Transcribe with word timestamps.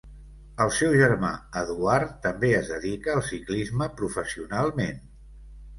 El 0.63 0.71
seu 0.77 0.95
germà 1.01 1.29
Eduard 1.61 2.15
també 2.25 2.51
es 2.63 2.73
dedica 2.75 3.15
al 3.17 3.25
ciclisme 3.31 3.93
professionalment. 4.03 5.03